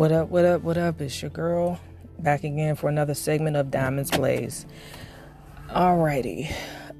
[0.00, 1.02] What up, what up, what up?
[1.02, 1.78] It's your girl
[2.18, 4.64] back again for another segment of Diamonds Blaze.
[5.68, 6.50] Alrighty.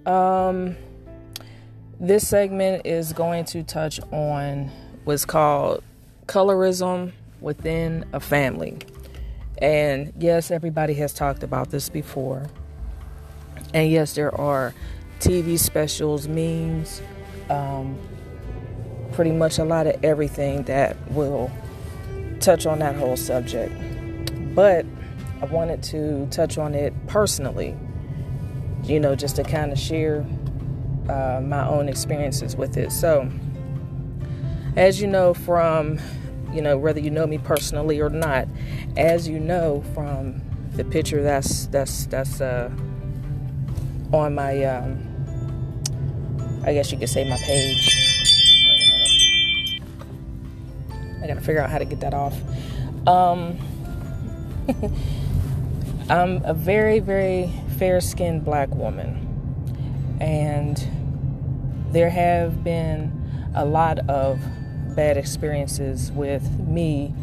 [0.04, 0.76] Um
[1.98, 4.70] this segment is going to touch on
[5.04, 5.82] what's called
[6.26, 8.76] colorism within a family.
[9.56, 12.48] And yes, everybody has talked about this before.
[13.72, 14.74] And yes, there are
[15.20, 17.00] TV specials, memes,
[17.48, 17.98] um,
[19.12, 21.50] pretty much a lot of everything that will
[22.40, 23.72] touch on that whole subject.
[24.54, 24.84] But
[25.42, 27.76] I wanted to touch on it personally,
[28.84, 30.26] you know, just to kind of share
[31.08, 32.92] uh, my own experiences with it.
[32.92, 33.30] So,
[34.76, 35.98] as you know from,
[36.52, 38.48] you know, whether you know me personally or not,
[38.96, 40.42] as you know from
[40.74, 42.70] the picture that's that's that's uh,
[44.12, 45.06] on my, um,
[46.64, 47.99] I guess you could say my page.
[51.22, 52.34] I gotta figure out how to get that off.
[53.06, 53.58] Um,
[56.10, 59.26] I'm a very, very fair skinned black woman.
[60.20, 60.76] And
[61.92, 64.40] there have been a lot of
[64.94, 67.14] bad experiences with me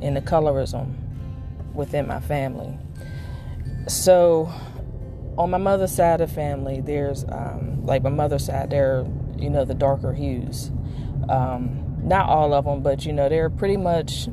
[0.00, 0.94] in the colorism
[1.74, 2.78] within my family.
[3.88, 4.52] So,
[5.36, 9.64] on my mother's side of family, there's um, like my mother's side, there, you know,
[9.64, 10.70] the darker hues.
[11.28, 14.28] Um, not all of them, but you know, they're pretty much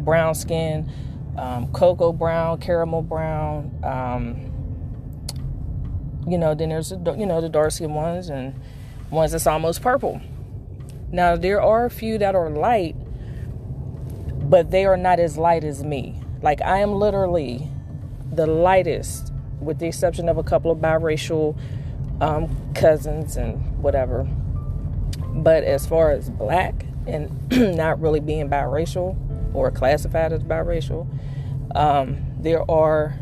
[0.00, 0.90] brown skin,
[1.36, 3.78] um, cocoa brown, caramel brown.
[3.82, 4.50] Um,
[6.26, 8.54] you know, then there's you know the dark skin ones and
[9.10, 10.20] ones that's almost purple.
[11.10, 12.96] Now there are a few that are light,
[14.48, 16.20] but they are not as light as me.
[16.42, 17.68] Like I am literally
[18.32, 21.56] the lightest, with the exception of a couple of biracial
[22.20, 24.26] um, cousins and whatever.
[25.34, 29.16] But as far as black and not really being biracial
[29.52, 31.06] or classified as biracial,
[31.74, 33.18] um, there are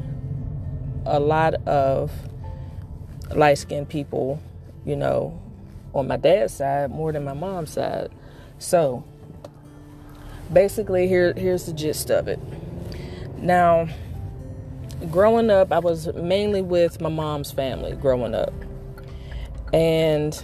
[1.07, 2.13] a lot of
[3.35, 4.41] light skinned people,
[4.85, 5.41] you know,
[5.95, 8.11] on my dad's side more than my mom's side.
[8.59, 9.05] So
[10.53, 12.39] basically here here's the gist of it.
[13.39, 13.89] Now
[15.11, 18.53] growing up I was mainly with my mom's family growing up.
[19.73, 20.43] And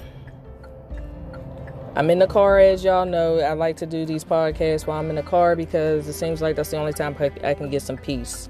[1.99, 3.41] I'm in the car, as y'all know.
[3.41, 6.55] I like to do these podcasts while I'm in the car because it seems like
[6.55, 8.49] that's the only time I can get some peace.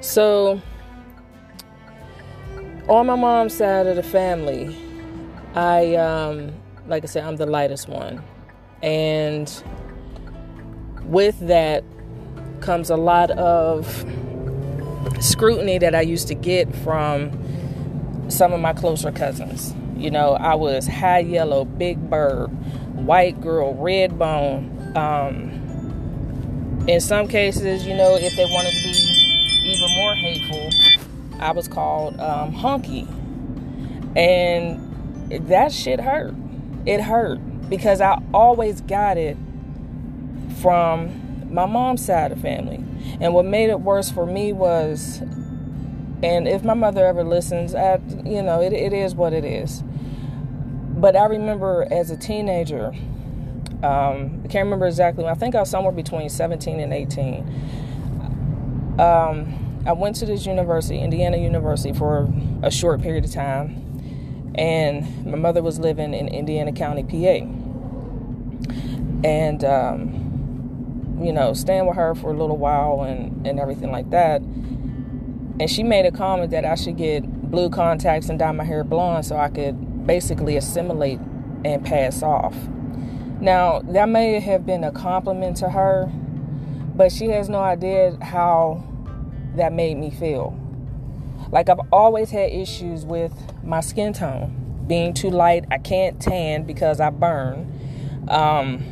[0.00, 0.62] So,
[2.88, 4.76] on my mom's side of the family,
[5.56, 6.52] I, um,
[6.86, 8.22] like I said, I'm the lightest one.
[8.84, 9.52] And
[11.06, 11.82] with that
[12.60, 14.04] comes a lot of
[15.18, 19.74] scrutiny that I used to get from some of my closer cousins.
[20.00, 22.46] You know, I was high yellow, big bird,
[22.96, 24.96] white girl, red bone.
[24.96, 30.70] Um, in some cases, you know, if they wanted to be even more hateful,
[31.38, 33.06] I was called um, hunky.
[34.16, 36.34] And that shit hurt.
[36.86, 37.38] It hurt
[37.68, 39.36] because I always got it
[40.62, 42.82] from my mom's side of family.
[43.20, 45.20] And what made it worse for me was,
[46.22, 49.82] and if my mother ever listens, I, you know, it, it is what it is.
[51.00, 52.88] But I remember as a teenager,
[53.82, 55.24] um, I can't remember exactly.
[55.24, 57.38] I think I was somewhere between 17 and 18.
[59.00, 62.30] Um, I went to this university, Indiana University, for
[62.62, 64.52] a short period of time.
[64.56, 67.46] And my mother was living in Indiana County, PA.
[69.26, 74.10] And, um, you know, staying with her for a little while and, and everything like
[74.10, 74.42] that.
[74.42, 78.84] And she made a comment that I should get blue contacts and dye my hair
[78.84, 81.20] blonde so I could basically assimilate
[81.64, 82.52] and pass off.
[83.40, 86.10] Now, that may have been a compliment to her,
[86.96, 88.82] but she has no idea how
[89.54, 90.58] that made me feel.
[91.52, 93.32] Like, I've always had issues with
[93.62, 95.64] my skin tone being too light.
[95.70, 97.72] I can't tan because I burn.
[98.26, 98.82] Um,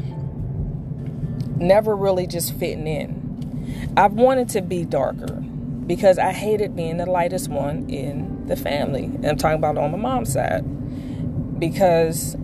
[1.56, 3.92] never really just fitting in.
[3.96, 5.34] I've wanted to be darker
[5.84, 9.06] because I hated being the lightest one in the family.
[9.06, 10.64] And I'm talking about on my mom's side
[11.58, 12.36] because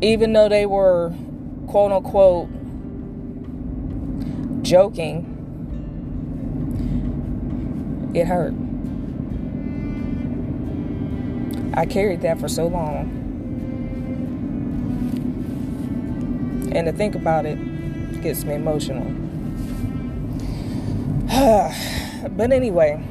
[0.00, 1.14] even though they were
[1.68, 2.48] quote unquote
[4.62, 5.32] joking,
[8.14, 8.54] it hurt.
[11.74, 13.12] I carried that for so long.
[16.72, 17.58] And to think about it
[18.22, 19.04] gets me emotional.
[22.36, 23.02] but anyway,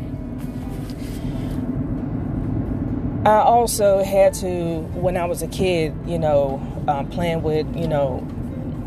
[3.26, 7.88] I also had to, when I was a kid, you know, um, playing with, you
[7.88, 8.26] know,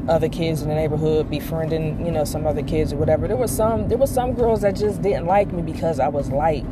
[0.08, 3.26] other kids in the neighborhood, befriending, you know, some other kids or whatever.
[3.26, 6.31] There was some there was some girls that just didn't like me because I was
[6.31, 6.64] light.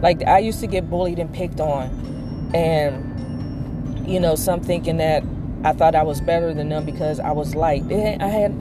[0.00, 2.50] Like I used to get bullied and picked on.
[2.54, 5.24] And you know, some thinking that
[5.64, 7.84] I thought I was better than them because I was light.
[7.90, 8.52] I had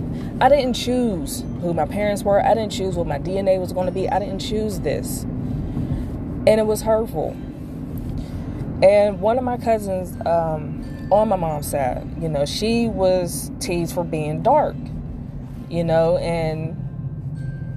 [0.42, 2.44] I didn't choose who my parents were.
[2.44, 4.10] I didn't choose what my DNA was going to be.
[4.10, 5.24] I didn't choose this.
[5.24, 7.36] And it was hurtful.
[8.82, 13.94] And one of my cousins um, on my mom's side, you know, she was teased
[13.94, 14.76] for being dark,
[15.70, 16.78] you know, and,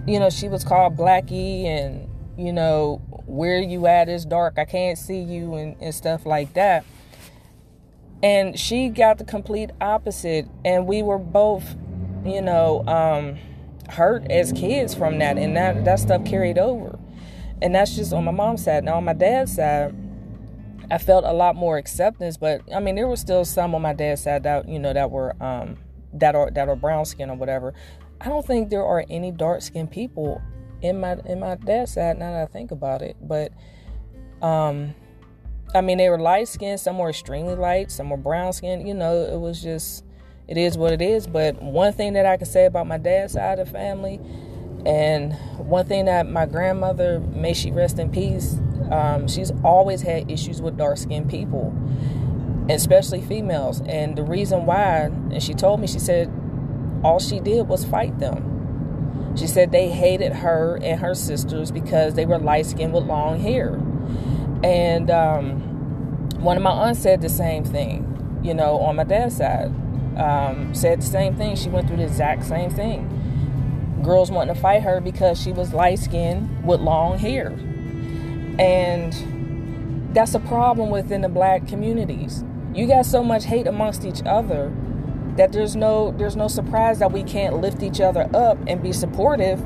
[0.07, 2.07] you know, she was called Blackie and,
[2.37, 4.59] you know, where you at is dark.
[4.59, 6.85] I can't see you and, and stuff like that.
[8.23, 10.47] And she got the complete opposite.
[10.65, 11.77] And we were both,
[12.25, 13.39] you know, um,
[13.89, 15.39] hurt as kids from that.
[15.39, 16.99] And that, that stuff carried over.
[17.63, 18.85] And that's just on my mom's side.
[18.85, 19.95] Now, on my dad's side,
[20.91, 23.93] I felt a lot more acceptance, but I mean, there were still some on my
[23.93, 25.79] dad's side that you know that were um,
[26.15, 27.75] that are that are brown skin or whatever.
[28.21, 30.43] I don't think there are any dark skinned people
[30.83, 33.17] in my in my dad's side now that I think about it.
[33.21, 33.53] But
[34.43, 34.95] um,
[35.75, 36.81] I mean, they were light skinned.
[36.81, 37.91] Some were extremely light.
[37.91, 38.87] Some were brown skinned.
[38.87, 40.05] You know, it was just
[40.49, 41.27] it is what it is.
[41.27, 44.21] But one thing that I can say about my dad's side of the family,
[44.87, 48.59] and one thing that my grandmother, may she rest in peace,
[48.91, 51.73] um, she's always had issues with dark skinned people,
[52.69, 53.83] especially females.
[53.87, 56.33] And the reason why, and she told me, she said,
[57.05, 59.35] all she did was fight them.
[59.37, 63.39] She said they hated her and her sisters because they were light skinned with long
[63.39, 63.75] hair.
[64.65, 65.61] And um,
[66.41, 69.73] one of my aunts said the same thing, you know, on my dad's side.
[70.19, 71.55] Um, said the same thing.
[71.55, 73.20] She went through the exact same thing.
[74.03, 77.49] Girls wanting to fight her because she was light skinned with long hair.
[78.59, 79.13] And
[80.15, 82.45] that's a problem within the black communities.
[82.75, 84.73] You got so much hate amongst each other
[85.37, 88.93] that there's no there's no surprise that we can't lift each other up and be
[88.93, 89.61] supportive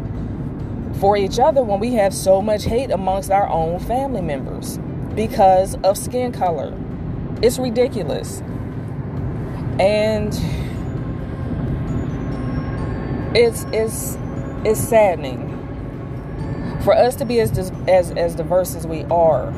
[1.00, 4.78] for each other when we have so much hate amongst our own family members
[5.14, 6.72] because of skin color.
[7.42, 8.40] It's ridiculous.
[9.80, 10.32] And
[13.34, 14.16] it's it's
[14.64, 15.54] it's saddening
[16.84, 19.52] for us to be as as as diverse as we are,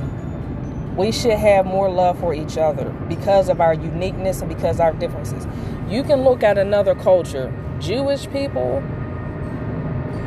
[0.96, 4.92] we should have more love for each other because of our uniqueness and because our
[4.94, 5.46] differences.
[5.88, 8.82] You can look at another culture, Jewish people,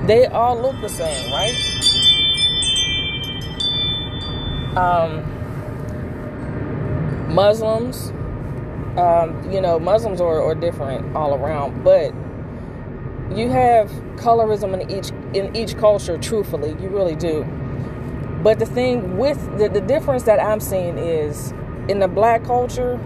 [0.05, 1.55] they all look the same, right?
[4.75, 5.25] Um,
[7.33, 8.09] Muslims,
[8.97, 12.13] um, you know, Muslims are, are different all around, but
[13.35, 16.69] you have colorism in each in each culture truthfully.
[16.81, 17.43] You really do.
[18.43, 21.51] But the thing with the, the difference that i'm seeing is
[21.89, 22.99] in the black culture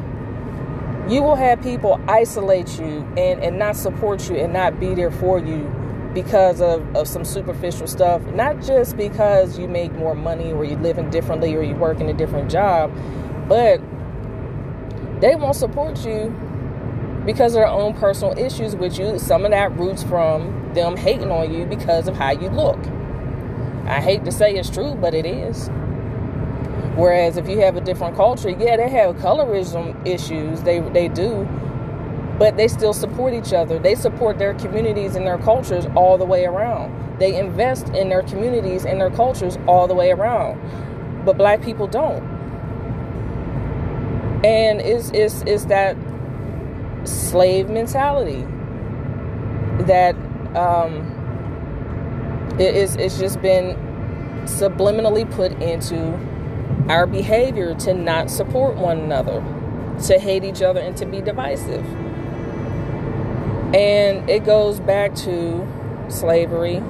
[1.09, 5.11] you will have people isolate you and, and not support you and not be there
[5.11, 5.69] for you
[6.13, 8.21] because of, of some superficial stuff.
[8.27, 11.99] Not just because you make more money or you live in differently or you work
[11.99, 12.91] in a different job
[13.47, 13.81] but
[15.19, 16.33] they won't support you
[17.25, 19.17] because of their own personal issues with you.
[19.17, 22.79] Some of that roots from them hating on you because of how you look.
[23.85, 25.69] I hate to say it's true, but it is.
[26.95, 30.61] Whereas if you have a different culture, yeah, they have colorism issues.
[30.61, 31.47] They they do,
[32.38, 33.79] but they still support each other.
[33.79, 37.19] They support their communities and their cultures all the way around.
[37.19, 40.59] They invest in their communities and their cultures all the way around.
[41.25, 42.24] But black people don't.
[44.45, 45.95] And it's it's it's that
[47.05, 48.45] slave mentality
[49.86, 50.15] that
[50.55, 51.22] um,
[52.60, 53.75] it is it's just been
[54.45, 56.13] subliminally put into
[56.89, 59.43] our behavior to not support one another,
[60.05, 61.86] to hate each other, and to be divisive.
[63.74, 65.67] And it goes back to
[66.10, 66.81] slavery,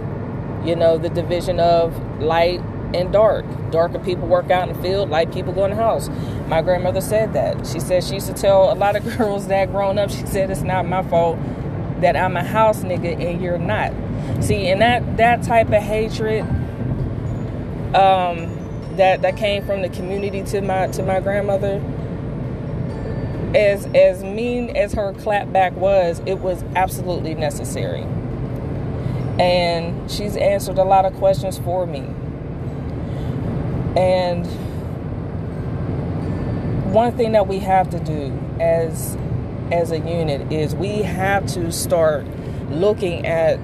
[0.65, 2.59] you know, the division of light
[2.93, 3.45] and dark.
[3.71, 6.09] Darker people work out in the field, light people go in the house.
[6.53, 7.65] My grandmother said that.
[7.65, 10.51] She said she used to tell a lot of girls that growing up, she said
[10.51, 11.39] it's not my fault
[12.01, 13.91] that I'm a house nigga and you're not.
[14.39, 16.43] See, and that that type of hatred
[17.95, 21.81] um, that that came from the community to my to my grandmother
[23.55, 28.03] as as mean as her clapback was, it was absolutely necessary.
[29.39, 32.01] And she's answered a lot of questions for me.
[33.99, 34.47] And
[36.93, 39.17] one thing that we have to do as
[39.71, 42.23] as a unit is we have to start
[42.69, 43.55] looking at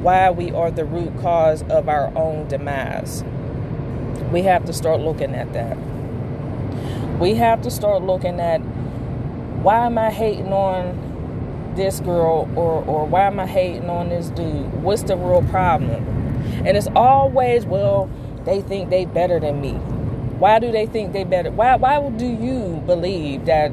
[0.00, 3.22] why we are the root cause of our own demise.
[4.32, 5.76] We have to start looking at that.
[7.18, 8.60] We have to start looking at
[9.62, 14.30] why am I hating on this girl or or why am I hating on this
[14.30, 14.82] dude?
[14.82, 16.06] What's the real problem?
[16.64, 18.08] And it's always, well,
[18.46, 19.78] they think they better than me.
[20.40, 21.50] Why do they think they better?
[21.50, 23.70] Why why do you believe that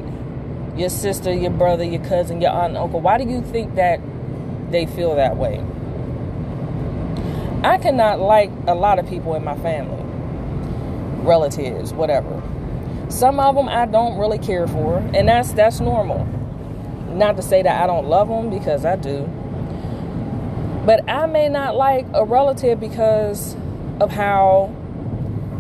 [0.76, 4.02] your sister, your brother, your cousin, your aunt, uncle, why do you think that
[4.70, 5.64] they feel that way?
[7.64, 10.04] I cannot like a lot of people in my family,
[11.24, 12.44] relatives, whatever.
[13.08, 16.26] Some of them I don't really care for, and that's that's normal.
[17.14, 19.22] Not to say that I don't love them because I do.
[20.86, 23.56] But I may not like a relative because
[24.02, 24.76] of how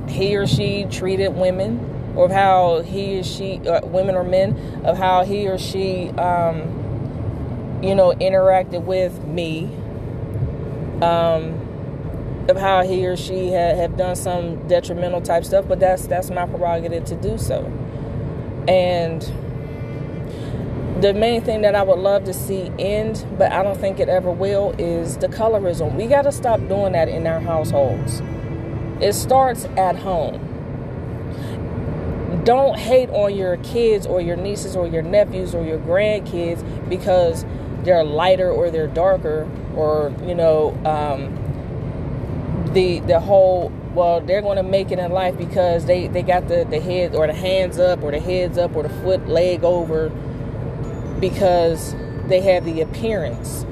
[0.07, 4.97] he or she treated women, or how he or she, uh, women or men, of
[4.97, 9.65] how he or she, um, you know, interacted with me,
[11.01, 15.67] um, of how he or she had have done some detrimental type stuff.
[15.67, 17.65] But that's that's my prerogative to do so,
[18.67, 19.21] and
[21.01, 24.09] the main thing that I would love to see end, but I don't think it
[24.09, 25.93] ever will, is the colorism.
[25.95, 28.21] We got to stop doing that in our households.
[29.01, 30.43] It starts at home.
[32.43, 37.45] Don't hate on your kids or your nieces or your nephews or your grandkids because
[37.83, 41.35] they're lighter or they're darker or you know um,
[42.73, 46.47] the the whole well they're going to make it in life because they they got
[46.47, 49.63] the the head or the hands up or the heads up or the foot leg
[49.63, 50.09] over
[51.19, 51.95] because
[52.27, 53.65] they have the appearance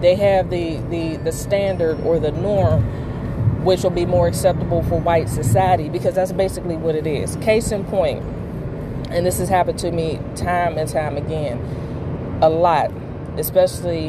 [0.00, 2.82] they have the the the standard or the norm
[3.64, 7.36] which will be more acceptable for white society because that's basically what it is.
[7.36, 8.22] Case in point,
[9.10, 11.58] and this has happened to me time and time again,
[12.42, 12.90] a lot,
[13.36, 14.08] especially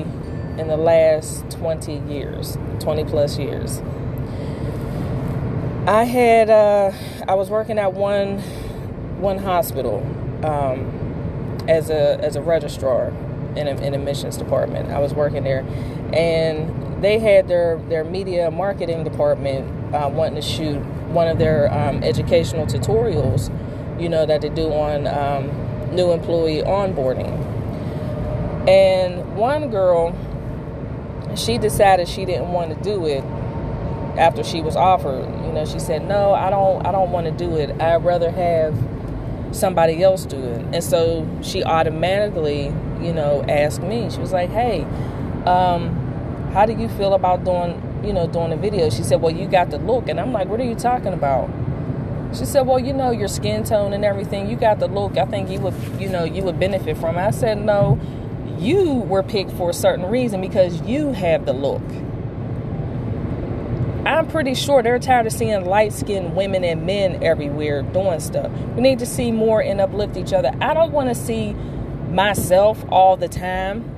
[0.57, 3.81] in the last 20 years, 20 plus years.
[5.87, 6.91] I had, uh,
[7.27, 8.39] I was working at one,
[9.19, 9.97] one hospital
[10.43, 13.09] um, as a as a registrar
[13.55, 14.91] in a, in admissions department.
[14.91, 15.65] I was working there,
[16.13, 20.79] and they had their their media marketing department uh, wanting to shoot
[21.09, 23.51] one of their um, educational tutorials,
[24.01, 27.31] you know, that they do on um, new employee onboarding.
[28.67, 30.15] And one girl,
[31.35, 33.23] she decided she didn't want to do it
[34.17, 35.25] after she was offered.
[35.45, 36.85] You know, she said, "No, I don't.
[36.85, 37.81] I don't want to do it.
[37.81, 38.75] I'd rather have
[39.51, 44.09] somebody else do it." And so she automatically, you know, asked me.
[44.09, 44.85] She was like, "Hey."
[45.45, 46.02] Um,
[46.53, 48.89] how do you feel about doing you know doing a video?
[48.89, 50.07] She said well you got the look.
[50.07, 51.49] And i'm like what are you talking about?
[52.33, 55.17] She said well you know your skin tone and everything you got the look.
[55.17, 57.21] I think you would you know you would benefit from it.
[57.21, 57.99] I said no
[58.59, 61.81] you were picked for a certain reason because you have the look.
[64.05, 68.51] I'm pretty sure they're tired of seeing light-skinned women and men everywhere doing stuff.
[68.75, 70.51] We need to see more and uplift each other.
[70.61, 71.53] I don't want to see
[72.09, 73.92] myself all the time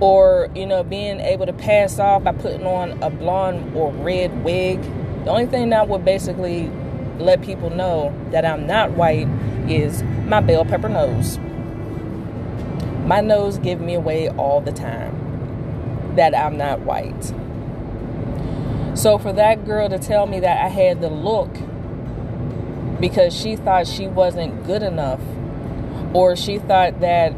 [0.00, 4.42] or you know being able to pass off by putting on a blonde or red
[4.42, 4.82] wig.
[5.24, 6.70] The only thing that would basically
[7.18, 9.28] let people know that i'm not white
[9.68, 11.38] is my bell pepper nose.
[13.06, 17.32] My nose give me away all the time that i'm not white.
[18.96, 21.50] So for that girl to tell me that i had the look
[23.00, 25.20] because she thought she wasn't good enough
[26.12, 27.34] or she thought that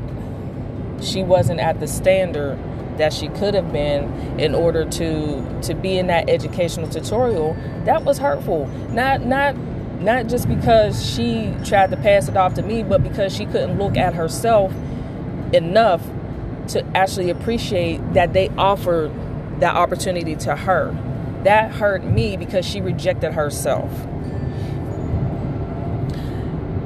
[1.02, 2.58] she wasn't at the standard
[2.98, 4.04] that she could have been
[4.38, 8.66] in order to to be in that educational tutorial that was hurtful.
[8.90, 9.56] Not not
[10.00, 13.78] not just because she tried to pass it off to me but because she couldn't
[13.78, 14.72] look at herself
[15.52, 16.02] enough
[16.68, 19.10] to actually appreciate that they offered
[19.60, 20.96] that opportunity to her.
[21.44, 23.90] That hurt me because she rejected herself.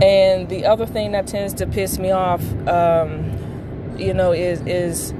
[0.02, 3.25] And the other thing that tends to piss me off um,
[3.98, 5.12] you know, is is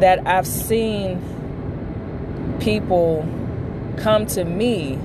[0.00, 1.20] that I've seen
[2.60, 3.26] people
[3.96, 4.98] come to me.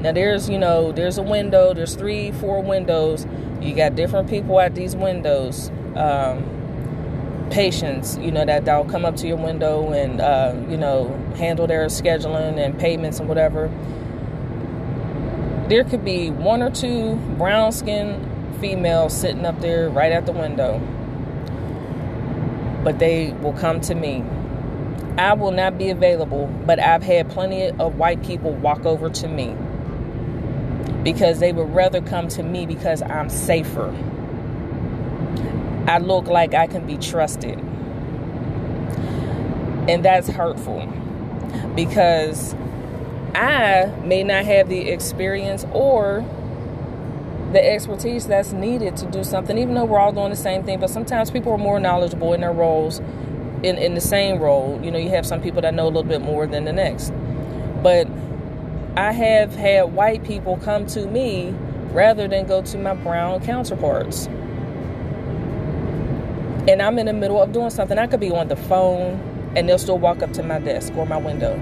[0.00, 3.26] Now there's, you know, there's a window, there's three, four windows.
[3.60, 5.70] You got different people at these windows.
[5.94, 6.58] Um,
[7.50, 11.66] patients, you know, that they'll come up to your window and, uh, you know, handle
[11.66, 13.70] their scheduling and payments and whatever.
[15.68, 20.32] There could be one or two brown skinned females sitting up there right at the
[20.32, 20.80] window
[22.82, 24.24] but they will come to me.
[25.18, 29.28] I will not be available, but I've had plenty of white people walk over to
[29.28, 29.54] me
[31.02, 33.94] because they would rather come to me because I'm safer.
[35.86, 37.58] I look like I can be trusted.
[39.88, 40.86] And that's hurtful
[41.74, 42.54] because
[43.34, 46.24] I may not have the experience or
[47.52, 50.80] the expertise that's needed to do something, even though we're all doing the same thing.
[50.80, 53.00] But sometimes people are more knowledgeable in their roles,
[53.62, 54.80] in, in the same role.
[54.82, 57.12] You know, you have some people that know a little bit more than the next.
[57.82, 58.08] But
[58.96, 61.54] I have had white people come to me
[61.92, 64.26] rather than go to my brown counterparts.
[66.68, 67.98] And I'm in the middle of doing something.
[67.98, 71.06] I could be on the phone and they'll still walk up to my desk or
[71.06, 71.60] my window.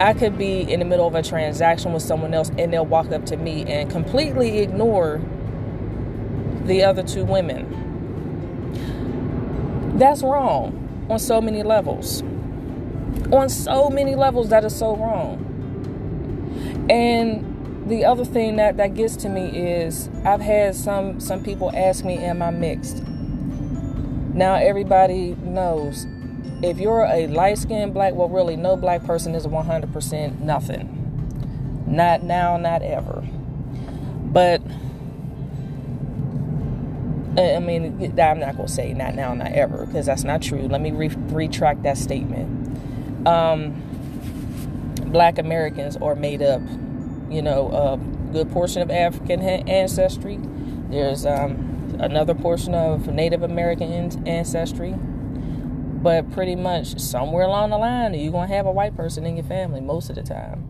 [0.00, 3.12] I could be in the middle of a transaction with someone else and they'll walk
[3.12, 5.22] up to me and completely ignore
[6.64, 7.84] the other two women.
[9.98, 12.22] That's wrong on so many levels.
[13.32, 15.42] On so many levels, that is so wrong.
[16.90, 21.70] And the other thing that, that gets to me is I've had some some people
[21.74, 23.02] ask me, Am I mixed?
[24.34, 26.06] Now everybody knows
[26.62, 31.84] if you're a light skinned black, well, really, no black person is 100% nothing.
[31.86, 33.26] Not now, not ever.
[34.24, 34.62] But,
[37.38, 40.66] I mean, I'm not going to say not now, not ever, because that's not true.
[40.66, 43.26] Let me re- retract that statement.
[43.26, 43.82] Um,
[45.06, 46.62] black Americans are made up,
[47.30, 50.38] you know, a good portion of African ancestry.
[50.90, 54.94] There's um, another portion of Native American ancestry
[56.06, 59.36] but pretty much somewhere along the line, you're going to have a white person in
[59.36, 60.64] your family most of the time.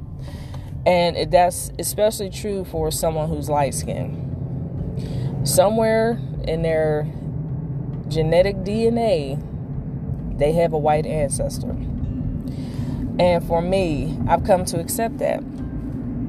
[0.86, 5.46] And that's especially true for someone who's light skinned.
[5.46, 7.06] Somewhere in their
[8.08, 9.38] genetic DNA,
[10.38, 11.72] they have a white ancestor.
[13.18, 15.44] And for me, I've come to accept that.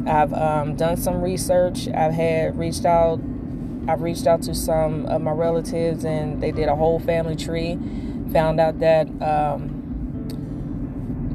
[0.06, 1.88] I've um, done some research.
[1.88, 3.22] I've had reached out.
[3.88, 7.80] I've reached out to some of my relatives, and they did a whole family tree
[8.32, 9.74] found out that, um,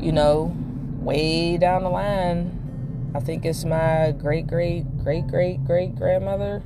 [0.00, 0.54] you know,
[1.00, 2.58] way down the line,
[3.14, 6.62] I think it's my great great great great great grandmother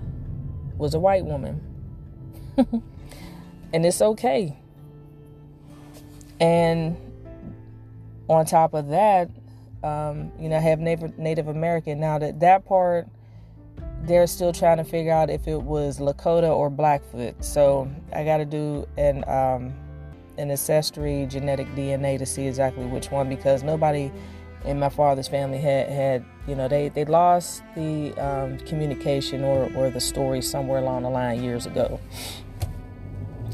[0.78, 1.60] was a white woman.
[3.72, 4.56] and it's okay.
[6.38, 6.96] And
[8.28, 9.30] on top of that,
[9.82, 12.00] um, you know, I have Native, Native American.
[12.00, 13.08] Now that that part,
[14.02, 17.42] they're still trying to figure out if it was Lakota or Blackfoot.
[17.44, 19.74] So I got to do an um,
[20.38, 24.10] an ancestry genetic DNA to see exactly which one because nobody
[24.64, 29.70] in my father's family had had you know they they lost the um, communication or
[29.76, 32.00] or the story somewhere along the line years ago.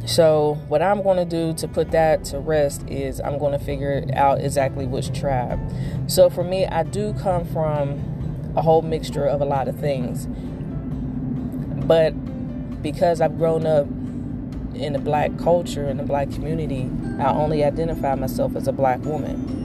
[0.05, 3.64] So what I'm going to do to put that to rest is I'm going to
[3.64, 5.61] figure out exactly which tribe.
[6.09, 10.27] So for me, I do come from a whole mixture of a lot of things,
[11.87, 12.11] but
[12.83, 13.87] because I've grown up
[14.75, 19.05] in the black culture in the black community, I only identify myself as a black
[19.05, 19.61] woman.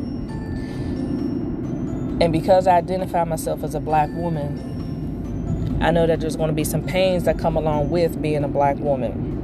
[2.20, 6.56] And because I identify myself as a black woman, I know that there's going to
[6.56, 9.36] be some pains that come along with being a black woman.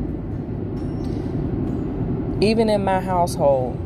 [2.41, 3.77] Even in my household,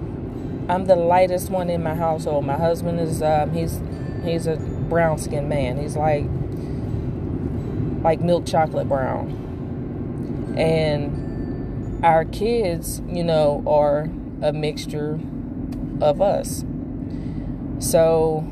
[0.69, 2.45] I'm the lightest one in my household.
[2.45, 3.81] My husband is um, he's
[4.23, 5.77] he's a brown skinned man.
[5.77, 6.25] He's like
[8.03, 10.55] like milk chocolate brown.
[10.57, 11.26] And
[12.03, 14.09] our kids, you know, are
[14.41, 15.19] a mixture
[16.01, 16.63] of us.
[17.79, 18.45] So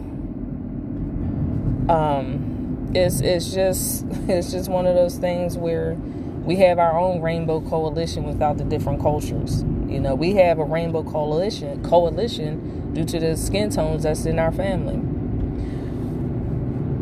[1.90, 5.96] um it's it's just it's just one of those things where
[6.44, 9.64] we have our own rainbow coalition without the different cultures.
[9.88, 14.38] You know, we have a rainbow coalition coalition due to the skin tones that's in
[14.40, 15.02] our family.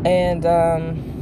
[0.04, 1.13] And um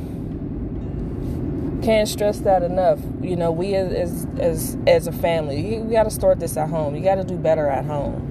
[1.83, 3.01] can't stress that enough.
[3.21, 6.95] You know, we as as as a family, you got to start this at home.
[6.95, 8.29] You got to do better at home.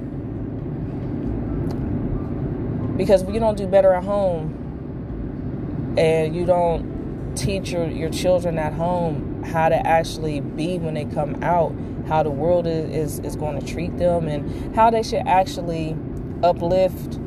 [2.98, 8.58] Because if you don't do better at home and you don't teach your, your children
[8.58, 11.74] at home how to actually be when they come out,
[12.08, 15.98] how the world is, is, is going to treat them, and how they should actually
[16.44, 17.20] uplift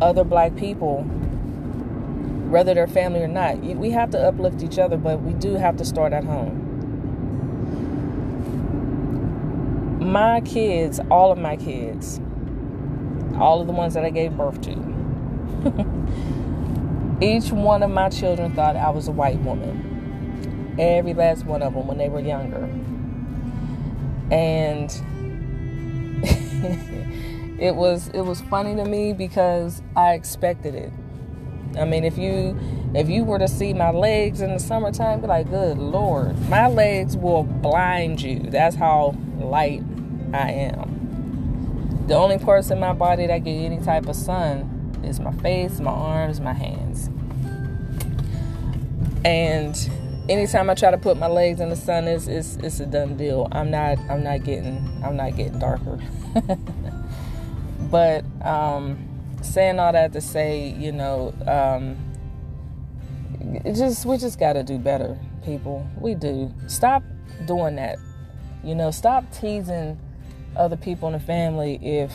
[0.00, 1.06] other black people
[2.52, 3.58] whether they're family or not.
[3.60, 6.68] We have to uplift each other, but we do have to start at home.
[10.00, 12.20] My kids, all of my kids,
[13.36, 14.76] all of the ones that I gave birth to,
[17.22, 20.76] each one of my children thought I was a white woman.
[20.78, 22.68] Every last one of them when they were younger.
[24.30, 24.90] And
[27.58, 30.92] it was it was funny to me because I expected it.
[31.78, 32.58] I mean, if you
[32.94, 36.66] if you were to see my legs in the summertime, be like, good lord, my
[36.66, 38.40] legs will blind you.
[38.40, 39.82] That's how light
[40.34, 42.04] I am.
[42.06, 45.80] The only parts in my body that get any type of sun is my face,
[45.80, 47.08] my arms, my hands.
[49.24, 49.76] And
[50.28, 53.16] anytime I try to put my legs in the sun, it's it's, it's a done
[53.16, 53.48] deal.
[53.52, 55.98] I'm not I'm not getting I'm not getting darker.
[57.90, 59.11] but um,
[59.42, 61.96] saying all that to say, you know, um,
[63.64, 65.86] just we just got to do better, people.
[66.00, 66.52] We do.
[66.66, 67.02] Stop
[67.46, 67.98] doing that.
[68.64, 69.98] You know, stop teasing
[70.56, 72.12] other people in the family if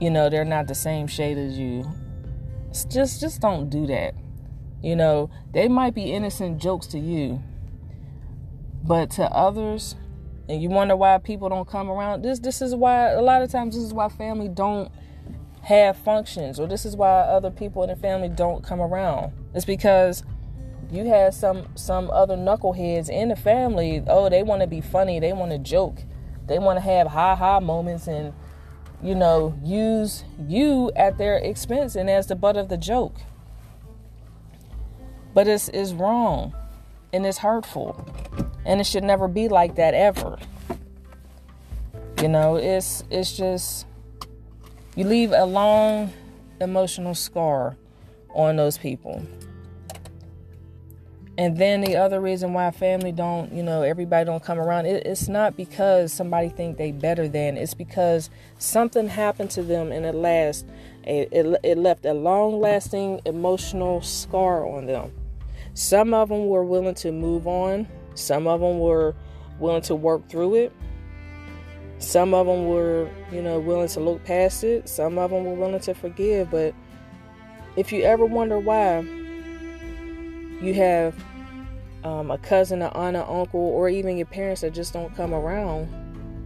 [0.00, 1.84] you know they're not the same shade as you.
[2.90, 4.14] Just just don't do that.
[4.82, 7.42] You know, they might be innocent jokes to you,
[8.82, 9.96] but to others,
[10.48, 12.22] and you wonder why people don't come around.
[12.22, 14.92] This this is why a lot of times this is why family don't
[15.64, 19.32] have functions, or this is why other people in the family don't come around.
[19.54, 20.22] It's because
[20.90, 24.02] you have some some other knuckleheads in the family.
[24.06, 26.02] Oh, they want to be funny, they want to joke,
[26.46, 28.32] they want to have ha ha moments, and
[29.02, 33.16] you know use you at their expense and as the butt of the joke.
[35.34, 36.54] But it's, it's wrong
[37.12, 38.06] and it's hurtful.
[38.64, 40.38] And it should never be like that ever.
[42.20, 43.86] You know, it's it's just
[44.96, 46.12] you leave a long
[46.60, 47.76] emotional scar
[48.30, 49.22] on those people.
[51.36, 55.04] And then the other reason why family don't, you know, everybody don't come around, it,
[55.04, 57.56] it's not because somebody think they better than.
[57.56, 60.64] It's because something happened to them and it last,
[61.02, 65.10] it, it, it left a long lasting emotional scar on them.
[65.74, 69.16] Some of them were willing to move on, some of them were
[69.58, 70.72] willing to work through it.
[71.98, 74.88] Some of them were, you know, willing to look past it.
[74.88, 76.50] Some of them were willing to forgive.
[76.50, 76.74] But
[77.76, 81.14] if you ever wonder why you have
[82.04, 85.32] um, a cousin, an aunt, an uncle, or even your parents that just don't come
[85.32, 85.88] around,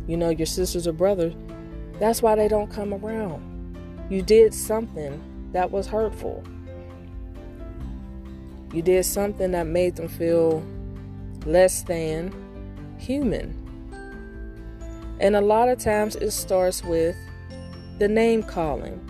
[0.06, 1.34] you know, your sisters or brothers,
[1.98, 3.44] that's why they don't come around.
[4.08, 6.44] You did something that was hurtful.
[8.72, 10.62] You did something that made them feel
[11.44, 12.32] less than
[12.98, 13.57] human.
[15.20, 17.16] And a lot of times it starts with
[17.98, 19.04] the name calling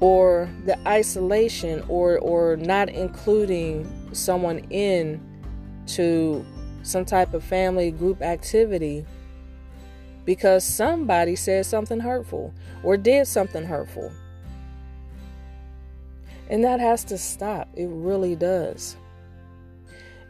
[0.00, 5.20] or the isolation or or not including someone in
[5.86, 6.44] to
[6.82, 9.04] some type of family group activity
[10.24, 14.12] because somebody said something hurtful or did something hurtful.
[16.50, 17.68] And that has to stop.
[17.74, 18.96] It really does.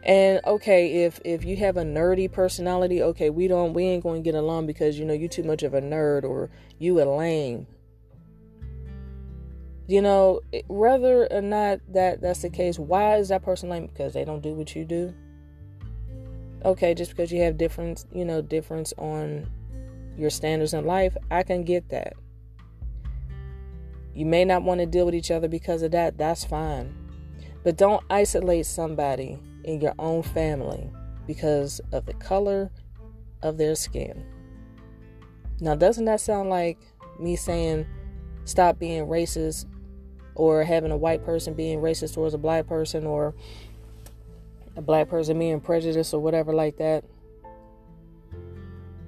[0.07, 4.23] And okay, if if you have a nerdy personality, okay, we don't we ain't going
[4.23, 7.03] to get along because you know you too much of a nerd or you a
[7.03, 7.67] lame.
[9.85, 13.87] You know, whether or not that that's the case, why is that person lame?
[13.87, 15.13] Because they don't do what you do.
[16.63, 19.49] Okay, just because you have different, you know, difference on
[20.17, 22.13] your standards in life, I can get that.
[24.13, 26.17] You may not want to deal with each other because of that.
[26.17, 26.95] That's fine.
[27.63, 30.89] But don't isolate somebody in your own family
[31.27, 32.71] because of the color
[33.43, 34.25] of their skin.
[35.59, 36.79] Now, doesn't that sound like
[37.19, 37.85] me saying
[38.45, 39.65] stop being racist
[40.35, 43.35] or having a white person being racist towards a black person or
[44.75, 47.03] a black person being prejudiced or whatever like that?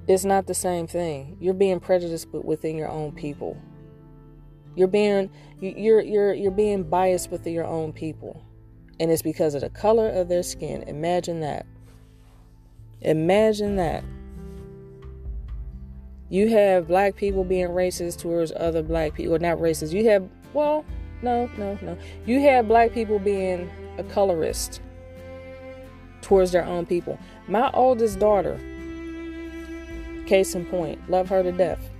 [0.06, 1.38] It's not the same thing.
[1.40, 3.56] You're being prejudiced but within your own people.
[4.76, 8.44] You're being you're you're you're being biased with your own people.
[9.00, 10.84] And it's because of the color of their skin.
[10.84, 11.66] Imagine that.
[13.00, 14.04] Imagine that.
[16.28, 19.36] You have black people being racist towards other black people.
[19.38, 19.92] Not racist.
[19.92, 20.84] You have well,
[21.22, 21.98] no, no, no.
[22.26, 24.80] You have black people being a colorist
[26.22, 27.18] towards their own people.
[27.48, 28.60] My oldest daughter,
[30.26, 31.90] case in point, love her to death.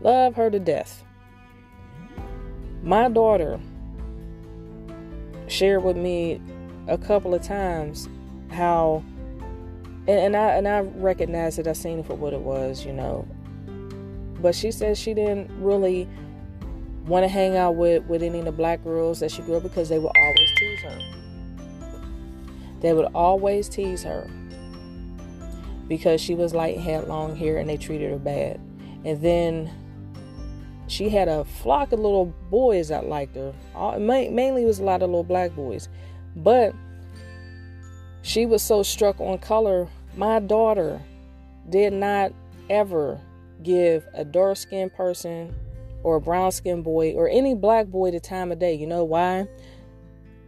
[0.00, 1.04] Love her to death.
[2.82, 3.60] My daughter
[5.48, 6.40] shared with me
[6.88, 8.08] a couple of times
[8.50, 9.02] how
[10.08, 12.92] and, and I and I recognized it, I seen it for what it was, you
[12.92, 13.26] know.
[14.40, 16.08] But she said she didn't really
[17.06, 19.62] want to hang out with, with any of the black girls that she grew up
[19.62, 20.98] because they would always tease her.
[22.80, 24.28] They would always tease her
[25.88, 28.60] because she was light had long hair and they treated her bad.
[29.04, 29.70] And then
[30.88, 33.52] she had a flock of little boys that liked her.
[33.74, 35.88] All, mainly it was a lot of little black boys.
[36.36, 36.74] But
[38.22, 39.88] she was so struck on color.
[40.16, 41.00] My daughter
[41.68, 42.32] did not
[42.70, 43.20] ever
[43.62, 45.54] give a dark skinned person
[46.02, 48.74] or a brown skinned boy or any black boy the time of day.
[48.74, 49.48] You know why?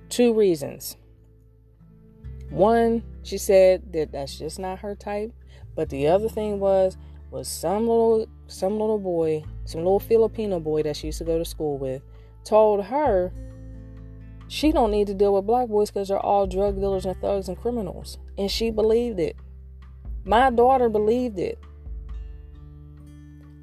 [0.09, 0.96] Two reasons.
[2.51, 5.33] One, she said that that's just not her type.
[5.74, 6.96] But the other thing was
[7.31, 11.37] was some little some little boy, some little Filipino boy that she used to go
[11.37, 12.00] to school with,
[12.42, 13.31] told her
[14.48, 17.48] she don't need to deal with black boys because they're all drug dealers and thugs
[17.48, 18.16] and criminals.
[18.38, 19.37] And she believed it.
[20.24, 21.59] My daughter believed it.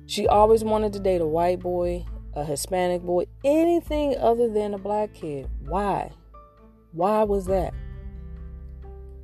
[0.05, 4.77] She always wanted to date a white boy, a Hispanic boy, anything other than a
[4.77, 5.49] black kid.
[5.61, 6.11] Why?
[6.91, 7.73] Why was that?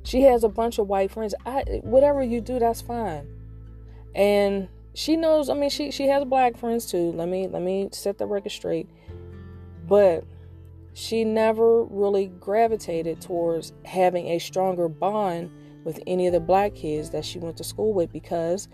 [0.02, 1.32] She has a bunch of white friends.
[1.46, 3.28] I whatever you do, that's fine.
[4.16, 7.12] And she knows, I mean, she she has black friends too.
[7.12, 8.88] Let me let me set the record straight.
[9.86, 10.24] But
[10.94, 15.50] she never really gravitated towards having a stronger bond
[15.84, 18.68] with any of the black kids that she went to school with because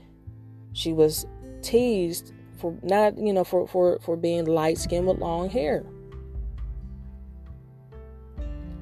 [0.73, 1.27] she was
[1.63, 5.85] teased for not, you know, for for for being light skinned with long hair.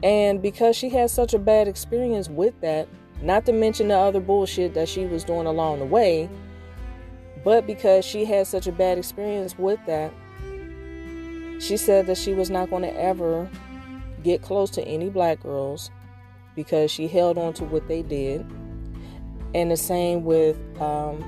[0.02, 2.88] And because she had such a bad experience with that,
[3.22, 6.28] not to mention the other bullshit that she was doing along the way,
[7.46, 10.12] but because she had such a bad experience with that,
[11.60, 13.48] she said that she was not going to ever
[14.24, 15.92] get close to any black girls
[16.56, 18.40] because she held on to what they did.
[19.54, 21.22] And the same with, um,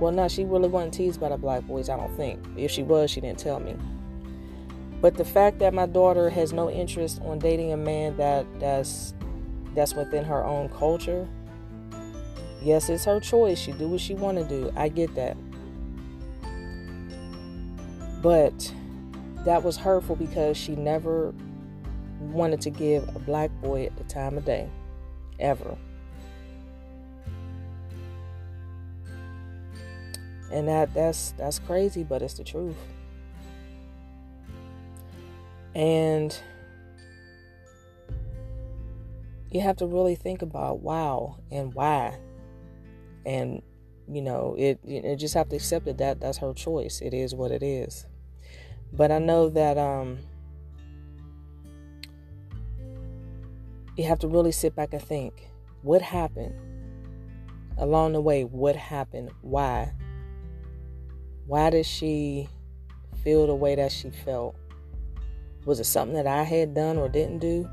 [0.00, 2.42] well, no, she really wasn't teased by the black boys, I don't think.
[2.56, 3.76] If she was, she didn't tell me.
[5.02, 9.12] But the fact that my daughter has no interest on dating a man that that's
[9.74, 11.28] that's within her own culture,
[12.64, 13.58] yes, it's her choice.
[13.58, 14.72] She do what she want to do.
[14.74, 15.36] I get that.
[18.22, 18.72] But
[19.44, 21.34] that was hurtful because she never
[22.20, 24.68] wanted to give a black boy at the time of day,
[25.38, 25.76] ever.
[30.50, 32.76] And that that's that's crazy, but it's the truth.
[35.74, 36.34] And
[39.50, 42.16] you have to really think about wow and why.
[43.26, 43.62] And
[44.06, 47.00] you know, it you just have to accept it that that's her choice.
[47.00, 48.06] It is what it is.
[48.92, 50.18] But I know that um
[53.96, 55.48] you have to really sit back and think
[55.82, 56.54] what happened
[57.78, 59.92] along the way what happened why
[61.46, 62.48] why did she
[63.22, 64.56] feel the way that she felt
[65.64, 67.68] was it something that I had done or didn't do?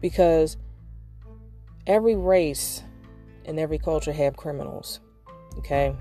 [0.00, 0.56] Because
[1.86, 2.82] every race
[3.44, 5.00] and every culture have criminals.
[5.58, 5.94] Okay?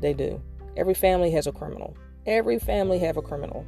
[0.00, 0.40] They do.
[0.76, 1.96] Every family has a criminal.
[2.26, 3.66] Every family have a criminal.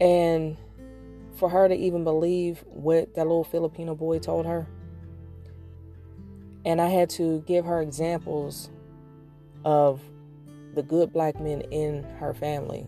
[0.00, 0.56] And
[1.36, 4.66] for her to even believe what that little Filipino boy told her.
[6.64, 8.70] And I had to give her examples
[9.64, 10.00] of
[10.74, 12.86] the good black men in her family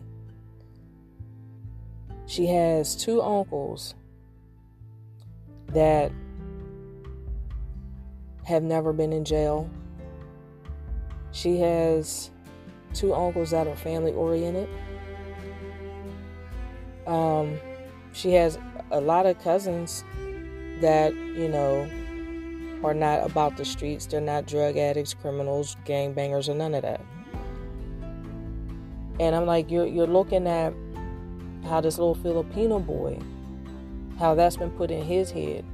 [2.29, 3.95] she has two uncles
[5.73, 6.11] that
[8.49, 9.69] have never been in jail.
[11.31, 12.31] She has
[12.95, 14.67] two uncles that are family oriented.
[17.05, 17.59] Um,
[18.11, 18.57] she has
[18.89, 20.03] a lot of cousins
[20.81, 21.87] that, you know,
[22.83, 24.07] are not about the streets.
[24.07, 27.01] They're not drug addicts, criminals, gangbangers, or none of that.
[29.19, 30.73] And I'm like, you're you're looking at
[31.65, 33.19] how this little Filipino boy,
[34.17, 35.65] how that's been put in his head.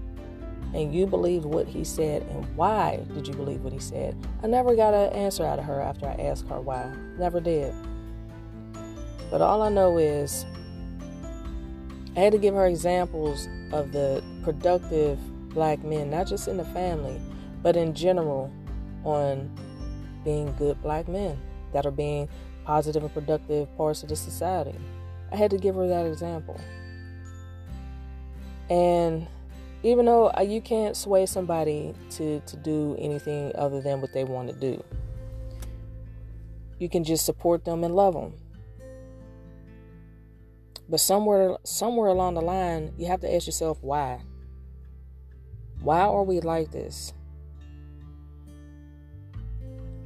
[0.76, 4.14] And you believed what he said, and why did you believe what he said?
[4.44, 6.94] I never got an answer out of her after I asked her why.
[7.18, 7.74] Never did.
[9.32, 10.46] But all I know is
[12.18, 15.18] I had to give her examples of the productive
[15.54, 17.22] black men, not just in the family,
[17.64, 18.52] but in general,
[19.06, 19.50] on
[20.26, 21.40] being good black men
[21.72, 22.28] that are being
[22.66, 24.76] positive and productive parts of the society.
[25.32, 26.60] I had to give her that example.
[28.70, 29.26] And
[29.86, 34.24] even though uh, you can't sway somebody to, to do anything other than what they
[34.24, 34.84] want to do,
[36.80, 38.34] you can just support them and love them.
[40.90, 44.22] But somewhere somewhere along the line, you have to ask yourself why.
[45.82, 47.14] Why are we like this?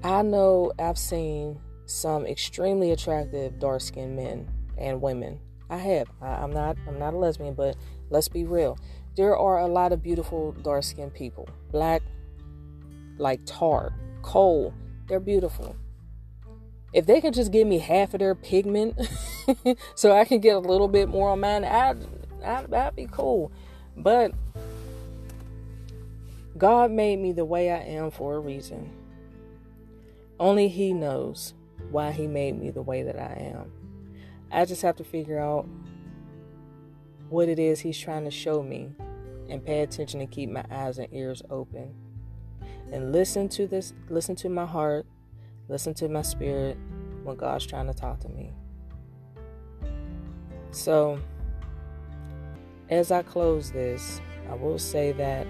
[0.04, 5.40] I know I've seen some extremely attractive dark skinned men and women.
[5.70, 6.10] I have.
[6.22, 6.78] I, am not.
[6.86, 7.78] I'm not a lesbian, but
[8.10, 8.78] let's be real.
[9.20, 11.50] There are a lot of beautiful dark skinned people.
[11.74, 12.02] Black,
[13.18, 14.74] like tar, coal.
[15.10, 15.76] They're beautiful.
[16.94, 18.98] If they could just give me half of their pigment,
[19.96, 21.98] so I can get a little bit more on mine, I'd,
[22.46, 23.52] I'd that'd be cool.
[23.98, 24.32] But
[26.58, 28.90] God made me the way I am for a reason.
[30.40, 31.54] Only He knows
[31.92, 33.70] why He made me the way that I am.
[34.50, 35.68] I just have to figure out
[37.28, 38.90] what it is he's trying to show me
[39.50, 41.94] and pay attention and keep my eyes and ears open.
[42.92, 45.06] And listen to this, listen to my heart,
[45.68, 46.78] listen to my spirit
[47.24, 48.54] when God's trying to talk to me.
[50.72, 51.20] So,
[52.90, 55.48] as I close this, I will say that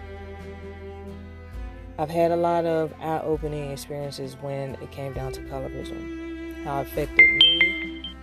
[1.98, 6.64] I've had a lot of eye opening experiences when it came down to colorism.
[6.64, 8.16] How it affected me,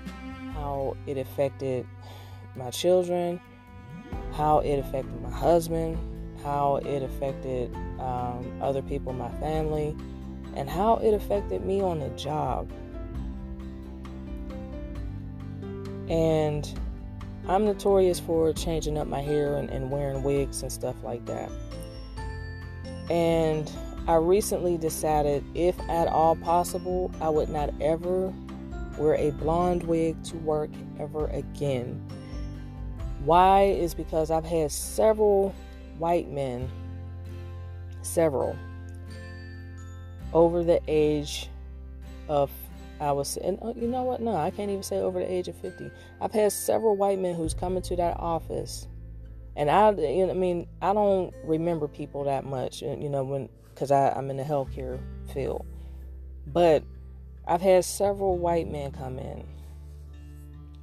[0.55, 1.87] how it affected
[2.55, 3.41] my children,
[4.37, 5.99] how it affected my husband,
[6.43, 9.97] how it affected um, other people in my family,
[10.55, 12.71] and how it affected me on the job.
[16.09, 16.71] And
[17.49, 21.51] I'm notorious for changing up my hair and, and wearing wigs and stuff like that.
[23.11, 23.71] And
[24.07, 28.33] I recently decided, if at all possible, I would not ever
[28.99, 30.71] wear a blonde wig to work
[31.01, 32.01] ever again.
[33.27, 35.53] Why is because I've had several
[35.99, 36.71] white men,
[38.03, 38.57] several,
[40.33, 41.51] over the age
[42.29, 42.53] of
[43.01, 44.21] I was, and uh, you know what?
[44.21, 45.91] No, I can't even say over the age of 50.
[46.21, 48.87] I've had several white men who's come into that office,
[49.57, 54.31] and I, I mean, I don't remember people that much, you know, when because I'm
[54.31, 55.01] in the healthcare
[55.35, 55.67] field,
[56.47, 56.85] but
[57.45, 59.45] I've had several white men come in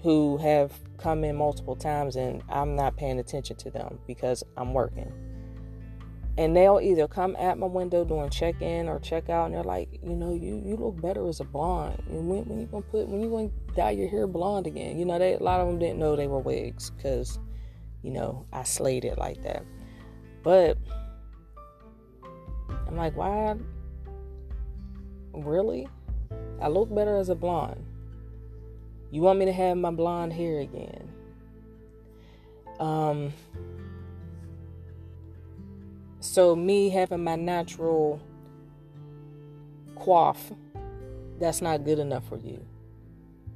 [0.03, 4.73] who have come in multiple times, and I'm not paying attention to them because I'm
[4.73, 5.11] working
[6.37, 9.63] and they'll either come at my window doing check in or check out, and they're
[9.63, 12.01] like, you know, you you look better as a blonde.
[12.09, 14.97] And when, when you gonna put when you gonna dye your hair blonde again?
[14.97, 17.37] You know, they a lot of them didn't know they were wigs because,
[18.01, 19.63] you know, I slayed it like that.
[20.41, 20.77] But
[22.87, 23.55] I'm like, why?
[25.33, 25.87] Really?
[26.59, 27.85] I look better as a blonde.
[29.13, 31.07] You want me to have my blonde hair again?
[32.79, 33.31] Um
[36.19, 38.19] so, me having my natural
[39.97, 40.37] coif,
[41.37, 42.65] that's not good enough for you.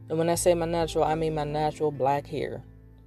[0.10, 2.62] And when I say my natural, I mean my natural black hair,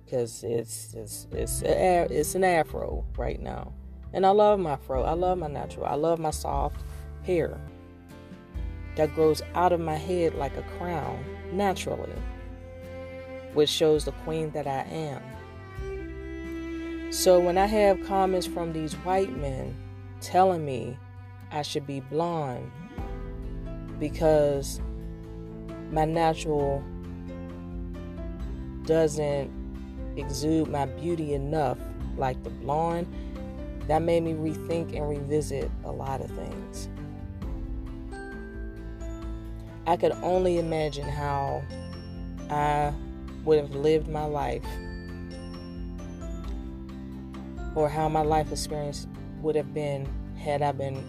[0.05, 3.75] because it's it's it's it's an afro right now,
[4.13, 5.05] and I love my fro.
[5.05, 5.87] I love my natural.
[5.87, 6.83] I love my soft
[7.23, 7.61] hair
[8.97, 12.11] that grows out of my head like a crown naturally,
[13.55, 15.23] which shows the queen that I am.
[17.13, 19.75] So when I have comments from these white men
[20.21, 20.97] telling me
[21.51, 22.71] I should be blonde
[23.99, 24.81] because
[25.91, 26.85] my natural
[28.85, 29.51] doesn't
[30.17, 31.79] exude my beauty enough
[32.17, 33.07] like the blonde,
[33.89, 36.89] that made me rethink and revisit a lot of things.
[39.87, 41.63] I could only imagine how
[42.51, 42.93] I
[43.45, 44.65] would have lived my life
[47.75, 49.07] or how my life experience
[49.41, 51.03] would have been had I been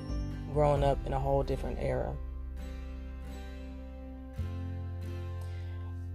[0.54, 2.13] growing up in a whole different era.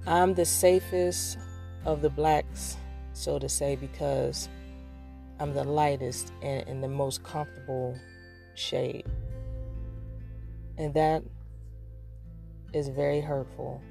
[0.06, 1.38] I'm the safest
[1.84, 2.76] of the blacks,
[3.12, 4.48] so to say, because
[5.40, 7.98] I'm the lightest and, and the most comfortable
[8.54, 9.06] shade.
[10.78, 11.24] And that
[12.72, 13.82] is very hurtful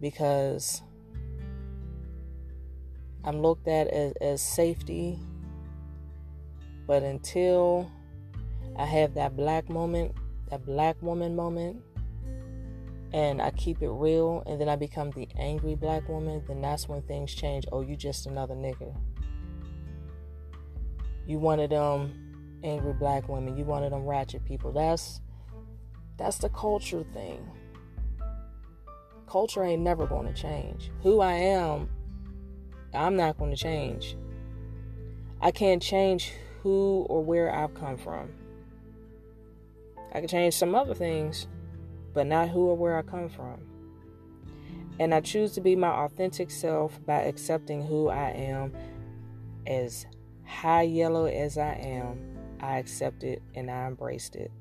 [0.00, 0.82] because
[3.24, 5.18] I'm looked at as, as safety.
[6.86, 7.90] But until
[8.76, 10.12] I have that black moment,
[10.50, 11.82] that black woman moment,
[13.12, 16.88] and I keep it real, and then I become the angry black woman, then that's
[16.88, 17.66] when things change.
[17.70, 18.94] Oh, you just another nigga.
[21.26, 23.56] You one of them angry black women.
[23.56, 24.72] You one of them ratchet people.
[24.72, 25.20] That's
[26.16, 27.48] that's the culture thing.
[29.26, 30.90] Culture ain't never going to change.
[31.02, 31.88] Who I am
[32.94, 34.16] I'm not going to change.
[35.40, 38.30] I can't change who or where I've come from.
[40.14, 41.46] I can change some other things,
[42.12, 43.60] but not who or where I come from.
[45.00, 48.74] And I choose to be my authentic self by accepting who I am
[49.66, 50.06] as
[50.44, 52.36] high yellow as I am.
[52.60, 54.52] I accept it and I embraced it.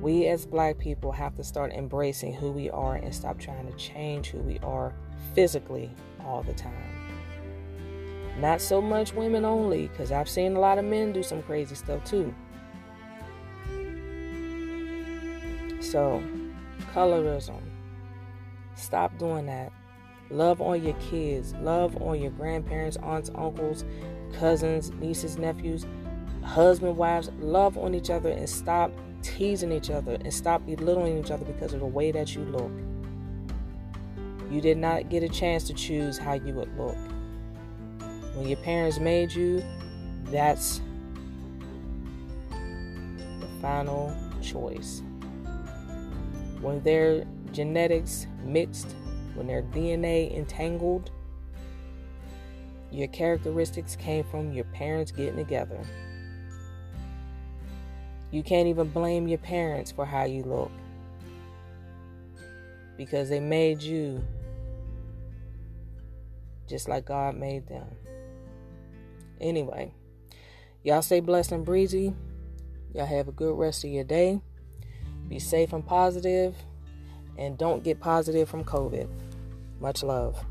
[0.00, 3.76] We as black people have to start embracing who we are and stop trying to
[3.76, 4.94] change who we are
[5.34, 5.90] physically
[6.26, 6.72] all the time.
[8.38, 11.74] Not so much women only, because I've seen a lot of men do some crazy
[11.74, 12.34] stuff too.
[15.80, 16.22] So,
[16.92, 17.60] colorism.
[18.74, 19.72] Stop doing that.
[20.30, 21.54] Love on your kids.
[21.54, 23.84] Love on your grandparents, aunts, uncles,
[24.38, 25.86] cousins, nieces, nephews,
[26.42, 27.30] husband, wives.
[27.38, 28.90] Love on each other and stop
[29.22, 32.70] teasing each other and stop belittling each other because of the way that you look.
[34.56, 36.96] You did not get a chance to choose how you would look.
[38.34, 39.62] When your parents made you,
[40.30, 40.80] that's
[42.48, 45.02] the final choice.
[46.62, 48.96] When their genetics mixed,
[49.34, 51.10] when their DNA entangled,
[52.90, 55.78] Your characteristics came from your parents getting together.
[58.30, 60.70] You can't even blame your parents for how you look
[62.96, 64.24] because they made you
[66.66, 67.86] just like God made them.
[69.40, 69.92] Anyway,
[70.82, 72.14] y'all stay blessed and breezy.
[72.94, 74.40] Y'all have a good rest of your day.
[75.28, 76.54] Be safe and positive,
[77.36, 79.08] and don't get positive from COVID.
[79.80, 80.44] Much love.